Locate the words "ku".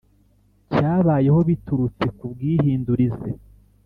2.17-2.23